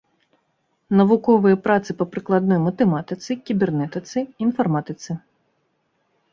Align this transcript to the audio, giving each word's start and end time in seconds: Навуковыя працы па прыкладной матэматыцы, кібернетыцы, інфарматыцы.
Навуковыя 1.01 1.57
працы 1.65 1.89
па 1.99 2.07
прыкладной 2.15 2.59
матэматыцы, 2.67 3.31
кібернетыцы, 3.47 4.19
інфарматыцы. 4.49 5.11